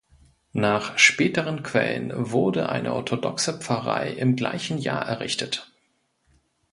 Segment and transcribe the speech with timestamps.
[0.53, 5.71] Nach späteren Quellen wurde eine orthodoxe Pfarrei im gleichen Jahr errichtet.